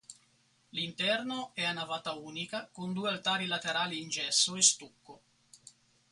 L'interno 0.69 1.51
è 1.53 1.63
a 1.63 1.73
navata 1.73 2.13
unica 2.15 2.67
con 2.71 2.91
due 2.91 3.11
altari 3.11 3.45
laterali 3.45 4.01
in 4.01 4.09
gesso 4.09 4.55
e 4.55 4.63
stucco. 4.63 5.21